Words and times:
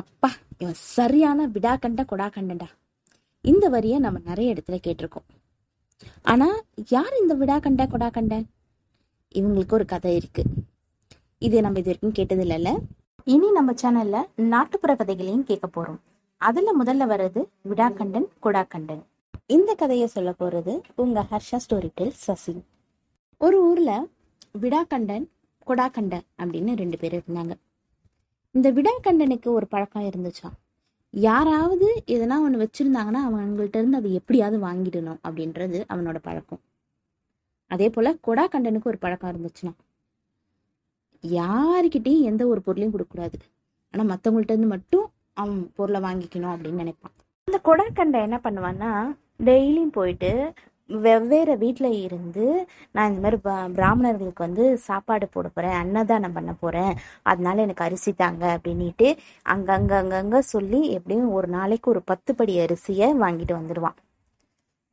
அப்பா 0.00 0.30
இவன் 0.58 0.74
சரியான 0.74 1.46
விடாக்கண்ட 1.46 2.02
கொடாக்கண்டா 2.12 2.66
இந்த 3.40 3.68
வரியை 3.68 3.98
நம்ம 3.98 4.18
நிறைய 4.24 4.54
இடத்துல 4.54 4.76
கேட்டிருக்கோம். 4.86 5.26
ஆனா 6.22 6.48
யார் 6.88 7.14
இந்த 7.20 7.34
விடாக்கண்ட 7.34 7.82
கொடாக்கண்ட? 7.92 8.44
இவங்களுக்கு 9.34 9.72
ஒரு 9.72 9.84
கதை 9.84 10.16
இருக்கு. 10.16 10.42
இது 11.38 11.60
நம்ம 11.60 11.78
இது 11.78 11.86
வரைக்கும் 11.86 12.12
கேட்டது 12.12 12.44
இல்லைல்ல 12.44 12.70
இனி 13.24 13.50
நம்ம 13.50 13.72
சேனல்ல 13.82 14.22
நாட்டுப்புற 14.34 14.96
கதைகளையும் 14.96 15.44
கேட்க 15.44 15.68
போறோம். 15.74 16.00
அதுல 16.36 16.72
முதல்ல 16.80 17.08
வர்றது 17.12 17.42
விடாக்கண்டன் 17.68 18.26
கொடாக்கண்டன். 18.42 19.02
இந்த 19.46 19.74
கதையை 19.74 20.06
சொல்ல 20.06 20.34
போறது 20.38 20.80
உங்க 20.94 21.26
ஹர்ஷா 21.30 21.60
ஸ்டோரி 21.64 21.90
டெல் 21.94 22.18
சசி. 22.26 22.62
ஒரு 23.38 23.68
ஊர்ல 23.68 24.06
விடாக்கண்டன் 24.60 25.26
கொடாக்கண்டன் 25.66 26.26
அப்படின்னு 26.38 26.76
ரெண்டு 26.76 26.98
பேர் 26.98 27.22
இருந்தாங்க. 27.22 27.54
இந்த 28.54 28.68
விடாக்கண்டனுக்கு 28.72 29.48
ஒரு 29.48 29.66
பழக்கம் 29.66 30.02
இருந்துச்சாம் 30.02 30.56
யாராவது 31.10 31.86
எதனா 32.06 32.36
ஒன்று 32.40 32.58
வச்சிருந்தாங்கன்னா 32.60 33.20
அவங்கள்ட்ட 33.28 33.76
இருந்து 33.76 33.96
அதை 33.96 34.12
எப்படியாவது 34.14 34.56
வாங்கிடணும் 34.66 35.18
அப்படின்றது 35.28 35.78
அவனோட 35.92 36.18
பழக்கம். 36.22 36.60
அதே 37.70 37.90
போல 37.90 38.12
கொடாக்கண்டனுக்கு 38.26 38.90
ஒரு 38.92 38.98
பழக்கம் 38.98 39.32
இருந்துச்சுன்னா. 39.34 39.72
யாருக்கிட்டையும் 41.24 42.28
எந்த 42.30 42.46
ஒரு 42.46 42.62
பொருளையும் 42.62 42.94
கொடுக்கக்கூடாது. 42.94 43.38
ஆனா 43.94 44.04
மற்றவங்கள்ட்ட 44.14 44.54
இருந்து 44.54 44.66
மட்டும் 44.66 45.06
அவன் 45.32 45.70
பொருளை 45.74 46.00
வாங்கிக்கணும் 46.00 46.54
அப்படின்னு 46.54 46.82
நினைப்பான். 46.82 47.14
அந்த 47.48 47.60
கொடாக்கண்டை 47.64 48.20
என்ன 48.26 48.40
பண்ணுவான்னா 48.44 48.90
டெய்லியும் 49.44 49.96
போயிட்டு 49.98 50.52
வெவ்வேறு 50.90 51.54
வீட்டில் 51.62 51.90
இருந்து 52.06 52.44
நான் 52.92 53.08
இந்த 53.10 53.20
மாதிரி 53.24 53.38
பிராமணர்களுக்கு 53.76 54.42
வந்து 54.46 54.64
சாப்பாடு 54.86 55.26
போட 55.28 55.46
போகிறேன் 55.48 55.76
அன்னதானம் 55.80 56.36
பண்ண 56.36 56.52
போகிறேன் 56.62 56.92
அதனால 57.22 57.62
எனக்கு 57.66 57.86
அரிசி 57.86 58.12
தாங்க 58.14 58.44
அப்படின்ட்டு 58.56 59.08
அங்கங்கே 59.46 59.96
அங்கங்கே 60.02 60.40
சொல்லி 60.54 60.80
எப்படியும் 60.98 61.30
ஒரு 61.38 61.50
நாளைக்கு 61.56 61.88
ஒரு 61.94 62.02
பத்து 62.12 62.32
படி 62.34 62.54
அரிசியை 62.64 63.08
வாங்கிட்டு 63.24 63.56
வந்துடுவான் 63.60 63.98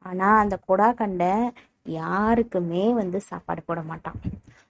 ஆனால் 0.05 0.39
அந்த 0.43 0.55
கொடாக்கண்டை 0.69 1.33
யாருக்குமே 1.95 2.85
வந்து 3.01 3.19
சாப்பாடு 3.29 3.61
போட 3.65 3.79
மாட்டான். 3.81 4.19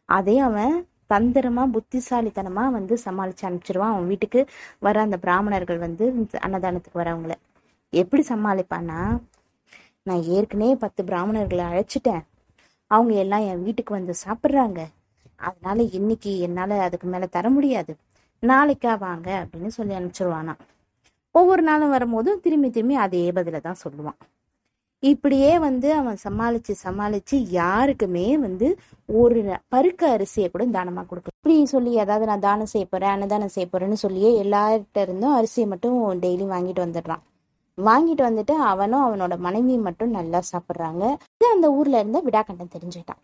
அதே 0.09 0.35
அவன் 0.47 0.75
தந்திரமாக 1.13 1.73
புத்திசாலித்தனமாக 1.75 2.75
வந்து 2.77 2.93
சமாளித்து 3.05 3.43
அனுப்பிச்சிருவான். 3.47 3.93
அவன் 3.93 4.09
வீட்டுக்கு 4.11 4.41
வர 4.79 4.95
அந்த 5.07 5.17
பிராமணர்கள் 5.25 5.79
வந்து 5.85 6.05
அன்னதானத்துக்கு 6.45 7.01
வரவங்கள. 7.03 7.33
எப்படி 7.93 8.23
சமாளிப்பான்னா 8.29 8.99
நான் 10.05 10.21
ஏற்கனவே 10.35 10.75
பத்து 10.83 11.01
பிராமணர்களை 11.09 11.63
அழைச்சிட்டேன். 11.71 12.23
அவங்க 12.91 13.13
எல்லாம் 13.23 13.45
என் 13.49 13.63
வீட்டுக்கு 13.65 13.91
வந்து 13.97 14.13
சாப்பிட்றாங்க. 14.25 14.79
அதனால 15.39 15.81
இன்னைக்கு 15.97 16.31
என்னால் 16.45 16.75
அதுக்கு 16.85 17.07
மேலே 17.07 17.27
தர 17.35 17.49
முடியாது. 17.49 17.93
நாளைக்கா 18.43 18.93
வாங்க 19.07 19.29
அப்படின்னு 19.41 19.71
சொல்லி 19.77 19.93
அனுப்பிச்சிருவானா. 19.99 20.53
ஒவ்வொரு 21.35 21.63
நாளும் 21.69 21.93
வரும்போதும் 21.95 22.41
திரும்பி 22.45 22.69
திரும்பி 22.69 22.95
அதே 23.05 23.23
பதில 23.37 23.59
தான் 23.67 23.81
சொல்லுவான். 23.83 24.19
இப்படியே 25.03 25.51
வந்து 25.57 25.87
அவன் 25.99 26.17
சமாளிச்சு 26.23 26.73
சமாளிச்சு 26.83 27.37
யாருக்குமே 27.59 28.25
வந்து 28.37 28.67
ஒரு 29.09 29.39
பருக்க 29.73 30.01
அரிசியை 30.15 30.47
கூட 30.49 30.65
தானமாக 30.77 31.05
கொடுக்க 31.07 31.35
இப்படி 31.37 31.55
சொல்லி 31.75 31.93
அதாவது 32.03 32.25
நான் 32.25 32.45
தானம் 32.47 32.71
செய்ய 32.73 32.87
போறேன் 32.89 33.13
அன்னதானம் 33.13 33.53
செய்ய 33.55 33.67
போறேன்னு 33.69 33.97
சொல்லியே 34.05 34.31
எல்லார்கிட்ட 34.43 34.99
இருந்தும் 35.07 35.37
அரிசியை 35.39 35.67
மட்டும் 35.67 35.97
டெய்லி 36.25 36.47
வாங்கிட்டு 36.53 36.85
வந்துடுறான். 36.85 37.23
வாங்கிட்டு 37.77 38.23
வந்துட்டு 38.29 38.53
அவனும் 38.71 39.05
அவனோட 39.07 39.37
மனைவி 39.37 39.77
மட்டும் 39.77 40.09
நல்லா 40.09 40.41
சாப்பிட்றாங்க. 40.51 41.03
இது 41.37 41.47
அந்த 41.51 41.71
ஊர்ல 41.71 41.99
இருந்த 41.99 42.21
விடாக்கண்டன் 42.21 42.75
தெரிஞ்சுட்டான் 42.77 43.21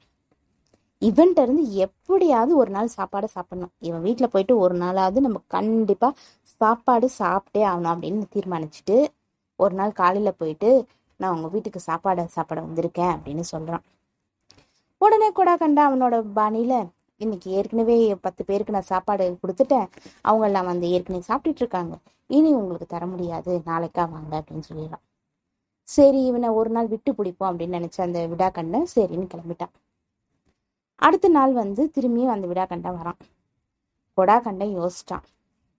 இவன்கிட்ட 1.01 1.41
இருந்து 1.41 1.63
எப்படியாவது 1.73 2.55
ஒரு 2.57 2.71
நாள் 2.71 2.87
சாப்பாடு 2.87 3.27
சாப்பிடணும். 3.27 3.71
இவன் 3.79 4.01
வீட்டில் 4.01 4.31
போயிட்டு 4.33 4.57
ஒரு 4.57 4.75
நாளாவது 4.77 5.19
நம்ம 5.25 5.41
கண்டிப்பா 5.47 6.13
சாப்பாடு 6.61 7.09
சாப்பிட்டே 7.19 7.61
ஆகணும் 7.71 7.91
அப்படின்னு 7.93 8.23
தீர்மானிச்சுட்டு 8.35 8.97
ஒரு 9.55 9.73
நாள் 9.73 9.91
காலையில 9.91 10.31
போயிட்டு 10.31 10.69
நான் 11.19 11.35
உங்க 11.35 11.47
வீட்டுக்கு 11.47 11.79
சாப்பாடு 11.79 12.27
சாப்பிட 12.29 12.61
வந்திருக்கேன் 12.61 13.13
அப்படின்னு 13.15 13.43
சொல்றான். 13.51 13.83
உடனே 14.97 15.31
கூட 15.31 15.57
கண்டா 15.57 15.83
அவனோட 15.89 16.15
பாணியில 16.35 16.73
இன்னைக்கு 17.17 17.51
ஏற்கனவே 17.51 18.15
பத்து 18.21 18.45
பேருக்கு 18.45 18.75
நான் 18.75 18.91
சாப்பாடு 18.93 19.37
கொடுத்துட்டேன். 19.41 19.87
அவங்க 20.21 20.45
எல்லாம் 20.45 20.65
வந்து 20.65 20.89
ஏற்கனவே 20.89 21.23
சாப்பிட்டுட்டு 21.29 21.63
இருக்காங்க. 21.65 21.95
இனி 22.29 22.49
உங்களுக்கு 22.53 22.85
தர 22.85 23.05
முடியாது 23.07 23.61
நாளைக்கா 23.65 24.09
வாங்க 24.09 24.33
அப்படின்னு 24.39 24.67
சொல்லிடுறான். 24.69 25.03
சரி 25.83 26.25
இவனை 26.25 26.49
ஒரு 26.49 26.69
நாள் 26.69 26.87
விட்டு 26.87 27.11
பிடிப்போம் 27.11 27.49
அப்படின்னு 27.49 27.77
நினைச்ச 27.77 28.01
அந்த 28.01 28.27
விடாக்கண்டன் 28.27 28.87
சரின்னு 28.95 29.27
கிளம்பிட்டான். 29.33 29.73
அடுத்த 30.95 31.29
நாள் 31.29 31.53
வந்து 31.53 31.91
திரும்பியும் 31.95 32.33
அந்த 32.35 32.47
விடாக்கண்டன் 32.47 32.97
வரான். 32.99 33.19
கொடாக்கண்டன் 34.17 34.73
யோசிச்சான். 34.79 35.25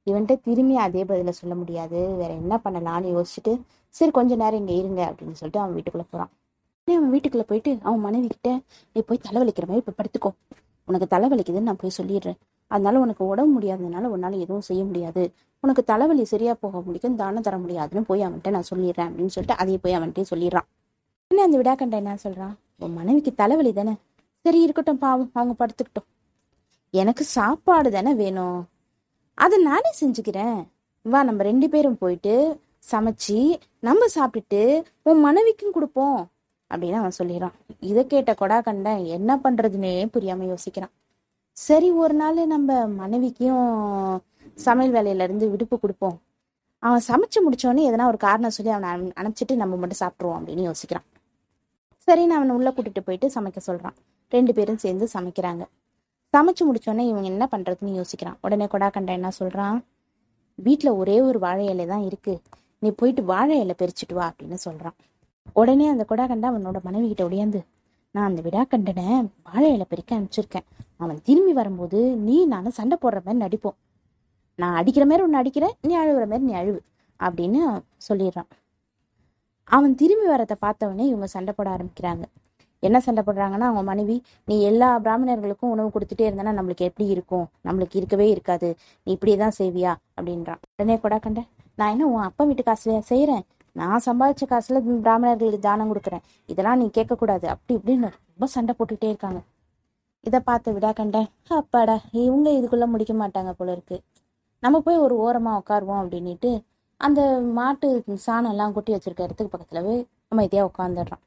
இவன்கிட்ட 0.06 0.41
திரும்பி 0.41 0.76
அதே 0.76 1.04
பதில 1.04 1.31
சொல்ல 1.31 1.54
முடியாது. 1.54 2.14
வேற 2.16 2.32
என்ன 2.32 2.60
பண்ணலாம்னு 2.65 3.10
யோசிச்சுட்டு 3.16 3.53
சரி 3.88 4.10
கொஞ்ச 4.10 4.36
நேரம் 4.36 4.60
இங்க 4.60 4.72
இருங்க 4.72 5.00
அப்படின்னு 5.10 5.38
சொல்லிட்டு 5.41 5.60
அவன் 5.60 5.75
வீட்டுக்குள்ள 5.76 6.04
போறான். 6.10 6.30
அவன் 6.84 7.12
வீட்டுக்குள்ள 7.12 7.41
போயிட்டு 7.41 7.78
அவன் 7.82 8.00
மனைவி 8.00 8.26
கிட்ட 8.26 8.60
நீ 8.92 9.00
போய் 9.06 9.25
தலைவலிக்கிற 9.25 9.66
மாதிரி 9.66 9.82
இப்ப 9.84 9.97
படுத்துக்கோ. 10.00 10.30
உனக்கு 10.84 11.16
தலைவலிக்குதுன்னு 11.16 11.69
நான் 11.69 11.76
போய் 11.76 11.98
சொல்லிடுறேன். 11.98 12.38
அதனால 12.68 12.98
உனக்கு 12.98 13.26
உடம்பு 13.26 13.52
முடியாததுனால 13.60 14.08
உன்னால 14.14 14.38
எதுவும் 14.38 14.66
செய்ய 14.68 14.84
முடியாது. 14.84 15.22
உனக்கு 15.60 15.84
தலைவலி 15.84 16.24
சரியா 16.24 16.54
போக 16.60 16.80
முடியும் 16.80 17.16
தானம் 17.16 17.42
தர 17.42 17.58
முடியாதுன்னு 17.58 18.06
போய் 18.06 18.26
அவன்கிட்ட 18.26 18.50
நான் 18.50 18.70
சொல்லிடுறேன் 18.74 19.08
அப்படின்னு 19.08 19.34
சொல்லிட்டு 19.36 19.60
அதையே 19.62 19.78
போய் 19.82 19.96
அவன்கிட்ட 19.96 20.24
சொல்லிடுறான். 20.34 20.68
என்ன 21.30 21.42
அந்த 21.42 21.58
விடாக்கண்ட 21.58 21.90
என்ன 21.90 22.18
சொல்றான்? 22.22 22.54
உன் 22.78 22.92
மனைவிக்கு 22.92 23.34
தலைவலி 23.34 23.72
தானே? 23.72 23.94
சரி 24.40 24.62
இருக்கட்டும் 24.62 24.98
பாவம் 24.98 25.30
அவங்க 25.32 25.54
படுத்துக்கிட்டோம். 25.58 26.08
எனக்கு 26.90 27.24
சாப்பாடு 27.24 27.90
தானே 27.90 28.14
வேணும். 28.14 28.68
அதை 29.34 29.62
நானே 29.62 29.90
செஞ்சுக்கிறேன். 30.00 30.64
வா 31.02 31.22
நம்ம 31.22 31.42
ரெண்டு 31.42 31.68
பேரும் 31.68 31.98
போயிட்டு 31.98 32.60
சமைச்சு 32.92 33.60
நம்ம 33.80 34.06
சாப்பிட்டுட்டு 34.14 34.82
உன் 35.02 35.20
மனைவிக்கும் 35.20 35.72
கொடுப்போம் 35.72 36.28
அப்படின்னு 36.74 36.92
அவன் 36.92 37.18
சொல்லிடுறான். 37.22 37.56
இதை 37.80 38.06
கேட்ட 38.06 38.34
கொடா 38.34 38.60
கண்டன் 38.60 39.04
என்ன 39.04 39.36
பண்றதுன்னே 39.36 39.94
புரியாம 40.14 40.54
யோசிக்கிறான். 40.54 40.94
சரி 41.58 41.91
ஒரு 41.91 42.14
நாள் 42.14 42.46
நம்ம 42.46 42.86
மனைவிக்கும் 42.86 44.22
சமையல் 44.54 45.04
வேலையிலேருந்து 45.04 45.50
விடுப்பு 45.50 45.80
கொடுப்போம். 45.80 46.20
அவன் 46.78 47.00
சமைச்சு 47.08 47.38
முடிச்சோடனே 47.41 47.92
எதனா 47.92 48.06
ஒரு 48.06 48.16
காரணம் 48.16 48.50
சொல்லி 48.50 48.72
அவனை 48.72 49.00
அனு- 49.00 49.12
அனுப்பிச்சிட்டு 49.16 49.56
நம்ம 49.56 49.76
மட்டும் 49.76 50.08
சாப்பிட்ருவோம் 50.08 50.48
அப்படின்னு 50.48 50.72
யோசிக்கிறான். 50.72 51.04
சரின்னு 52.06 52.26
அவனை 52.26 52.56
உள்ள 52.56 52.70
கூட்டிட்டு 52.70 53.00
போயிட்டு 53.04 53.30
சமைக்க 53.34 53.56
சொல்றான். 53.66 53.92
ரெண்டு 54.30 54.54
பேரும் 54.54 54.78
சேர்ந்து 54.78 55.08
சமைக்கிறாங்க. 55.12 55.64
சமைச்சு 56.36 56.64
முடிச்சோடனே 56.72 57.08
இவங்க 57.08 57.20
என்ன 57.20 57.48
பண்றதுன்னு 57.50 58.04
யோசிக்கிறான். 58.04 58.34
உடனே 58.42 58.64
கொடாக்கண்டா 58.64 59.10
என்ன 59.10 59.30
சொல்றான்? 59.38 59.80
வீட்டில் 60.54 60.91
ஒரே 60.91 61.20
ஒரு 61.20 61.38
வாழை 61.38 61.66
இலை 61.66 61.86
தான் 61.86 62.02
இருக்கு. 62.02 62.41
நீ 62.78 62.91
போயிட்டு 62.91 63.24
வாழை 63.24 63.60
இலை 63.60 63.74
பறிச்சுட்டு 63.78 64.14
வா 64.14 64.32
அப்படின்னு 64.32 64.56
சொல்றான். 64.68 65.08
உடனே 65.52 65.88
அந்த 65.88 66.04
கொடாக்கண்டா 66.08 66.50
அவனோட 66.50 66.82
மனைவி 66.82 67.06
கிட்ட 67.06 67.28
ஒடியாந்து 67.28 67.60
நான் 68.18 68.30
அந்த 68.30 68.42
விடாக்கண்டனை 68.46 69.08
வாழை 69.48 69.68
இலை 69.74 69.84
அனுப்பிச்சிருக்கேன். 70.16 70.66
அவன் 70.96 71.18
திரும்பி 71.22 71.52
வரும்போது 71.52 71.98
நீ 72.28 72.36
நானும் 72.52 72.74
சண்டை 72.78 72.96
போடுற 73.02 73.18
மாதிரி 73.26 73.40
நடிப்போம். 73.44 73.76
நான் 74.58 74.76
அடிக்கிற 74.78 75.04
மாதிரி 75.06 75.24
ஒன்று 75.26 75.40
அடிக்கிறேன் 75.40 75.74
நீ 75.86 75.92
அழுகுற 75.98 76.24
மாதிரி 76.30 76.46
நீ 76.48 76.54
அழுவு 76.60 76.80
அப்படின்னு 77.20 77.60
சொல்லிடுறான். 78.08 78.48
அவன் 79.64 79.94
திரும்பி 79.94 80.26
வரதை 80.30 80.56
பார்த்தவொடனே 80.64 81.04
இவங்க 81.10 81.26
சண்டை 81.26 81.52
போட 81.56 81.68
ஆரம்பிக்கிறாங்க. 81.76 82.24
என்ன 82.82 83.00
சண்டை 83.00 83.22
போடுறாங்கன்னா 83.26 83.66
அவங்க 83.68 83.82
மனைவி 83.82 84.16
நீ 84.44 84.56
எல்லா 84.62 84.88
பிராமணர்களுக்கும் 84.98 85.72
உணவு 85.74 85.88
கொடுத்துட்டே 85.94 86.26
இருந்தனா 86.28 86.52
நம்மளுக்கு 86.58 86.88
எப்படி 86.90 87.06
இருக்கும்? 87.14 87.46
நம்மளுக்கு 87.68 87.96
இருக்கவே 88.00 88.28
இருக்காது. 88.30 88.68
நீ 89.06 89.12
இப்படியே 89.12 89.36
தான் 89.36 89.56
செய்வியா? 89.58 89.94
அப்படின்றான். 90.16 90.60
உடனே 90.76 90.96
கொடாக்கண்ட 91.04 91.42
நான் 91.74 91.90
என்ன 91.90 92.06
உன் 92.06 92.26
அப்பா 92.28 92.44
வீட்டு 92.44 92.62
காசு 92.62 93.02
செய்கிறேன் 93.12 93.44
நான் 93.78 94.05
சம்பாதிச்ச 94.06 94.44
காசுல 94.53 94.78
பிராமணர்களுக்கு 95.05 95.61
தானம் 95.66 95.91
கொடுக்குறேன். 95.91 96.25
இதெல்லாம் 96.53 96.78
நீ 96.83 96.87
கேட்கக்கூடாது. 96.99 97.47
அப்படி 97.55 97.75
இப்படின்னு 97.78 98.09
ரொம்ப 98.31 98.47
சண்டை 98.55 98.72
போட்டுட்டே 98.78 99.09
இருக்காங்க. 99.12 99.41
இதை 100.27 100.41
பார்த்து 100.41 100.72
விடாக்கண்டேன் 100.77 101.28
அப்பாடா 101.59 101.97
இவங்க 102.25 102.49
இதுக்குள்ள 102.59 102.87
முடிக்க 102.94 103.12
மாட்டாங்க 103.15 103.53
போல 103.59 103.72
இருக்கு. 103.77 103.97
நம்ம 104.62 104.81
போய் 104.87 104.99
ஒரு 105.05 105.15
ஓரமா 105.25 105.53
உட்காருவோம் 105.61 106.00
அப்படின்னுட்டு 106.03 106.50
அந்த 107.01 107.21
மாட்டு 107.59 107.89
சாணம் 108.27 108.53
எல்லாம் 108.54 108.72
கொட்டி 108.77 108.92
வச்சிருக்க 108.95 109.27
இடத்துக்கு 109.27 109.53
பக்கத்துல 109.54 109.83
போய் 109.86 110.01
அமைதியா 110.28 110.63
உட்காந்துடுறான் 110.71 111.22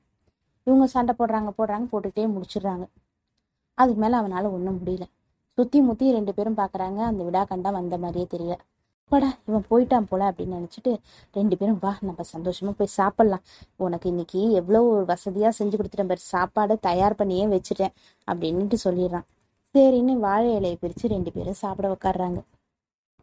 இவங்க 0.68 0.86
சண்டை 0.96 1.14
போடுறாங்க 1.20 1.52
போடுறாங்க 1.60 1.86
போட்டுட்டே 1.92 2.26
முடிச்சிடுறாங்க. 2.34 2.86
அதுக்கு 3.78 4.02
மேல 4.02 4.20
அவனால 4.22 4.52
ஒன்றும் 4.56 4.80
முடியல. 4.82 5.06
சுத்தி 5.58 5.80
முத்தி 5.82 6.06
ரெண்டு 6.12 6.32
பேரும் 6.34 6.58
பாக்குறாங்க. 6.58 7.00
அந்த 7.12 7.22
விடா 7.24 7.42
கண்டா 7.52 7.70
வந்த 7.70 7.98
மாதிரியே 7.98 8.28
தெரியல. 8.34 8.58
அப்பாடா 9.12 9.30
இவன் 9.48 9.66
போயிட்டான் 9.70 10.06
போல 10.10 10.28
அப்படின்னு 10.32 10.58
நினைச்சிட்டு 10.58 10.92
ரெண்டு 11.38 11.56
பேரும் 11.58 11.80
வா 11.82 11.92
நம்ம 12.08 12.24
சந்தோஷமா 12.34 12.72
போய் 12.78 12.92
சாப்பிடலாம். 13.00 13.42
உனக்கு 13.86 14.06
இன்னைக்கு 14.12 14.42
எவ்வளோ 14.60 14.80
ஒரு 14.92 15.02
வசதியா 15.10 15.50
செஞ்சு 15.58 15.76
கொடுத்துட்டேன் 15.80 16.12
பாரு. 16.12 16.22
சாப்பாடு 16.34 16.76
தயார் 16.88 17.18
பண்ணியே 17.20 17.46
வச்சுட்டேன் 17.54 17.94
அப்படின்ட்டு 18.28 18.78
சொல்லிடுறான். 18.84 19.26
சரின்னு 19.76 20.14
வாழை 20.26 20.50
இலையை 20.60 20.78
பிரிச்சு 20.84 21.12
ரெண்டு 21.16 21.32
பேரும் 21.36 21.60
சாப்பிட 21.64 21.90
உக்காடுறாங்க 21.96 22.40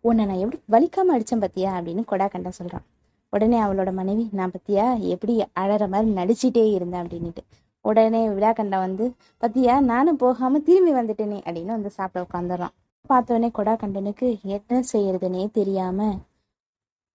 உன்னை 0.05 0.27
நான் 0.31 0.43
எப்படி 0.45 0.61
வலிக்காம 0.75 1.15
அடிச்சேன் 1.17 1.45
பத்தியா? 1.47 1.71
அப்படின்னு 1.79 2.05
கொடாக்கண்டா 2.11 2.53
சொல்றான். 2.59 2.85
உடனே 3.33 3.59
அவளோட 3.65 3.91
மனைவி 4.01 4.27
நான் 4.41 4.55
பத்தியா 4.57 4.85
எப்படி 5.15 5.35
அழற 5.63 5.89
மாதிரி 5.95 6.11
நடிச்சிட்டே 6.21 6.67
இருந்தேன் 6.77 7.03
அப்படின்ட்டு 7.05 7.45
உடனே 7.85 8.23
விடாக்கண்டா 8.37 8.81
வந்து 8.87 9.05
பத்தியா 9.43 9.75
நானும் 9.91 10.21
போகாம 10.25 10.61
திரும்பி 10.69 10.95
வந்துட்டேனே 11.01 11.41
அப்படின்னு 11.47 11.75
வந்து 11.77 11.93
சாப்பிட 11.99 12.27
உட்காந்துடுறான் 12.27 12.75
பார்த்தவொடனே 13.09 13.49
கொடாக்கண்டனுக்கு 13.59 14.29
என்ன 14.43 14.81
செய்யறதுனே 14.93 15.51
தெரியாம 15.51 16.09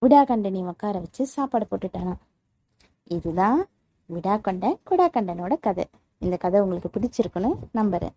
விடாக்கண்டனி 0.02 0.60
உட்கார 0.64 0.98
வச்சு 0.98 1.26
சாப்பாடு 1.26 1.66
போட்டுட்டானான் 1.70 2.20
இதுதான் 3.04 3.60
விடாக்கொண்டன் 4.08 4.78
கொடாகண்டனோட 4.90 5.54
கதை. 5.60 5.84
இந்த 6.18 6.36
கதை 6.36 6.60
உங்களுக்கு 6.60 6.90
பிடிச்சிருக்குன்னு 6.94 7.50
நம்புறேன். 7.74 8.16